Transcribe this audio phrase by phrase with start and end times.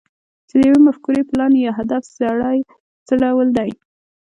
[0.47, 2.57] چې د يوې مفکورې، پلان، يا هدف زړی
[3.07, 3.71] څه ډول دی؟